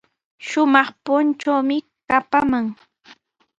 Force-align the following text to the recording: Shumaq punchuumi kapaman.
Shumaq 0.47 0.89
punchuumi 1.03 1.77
kapaman. 2.09 2.65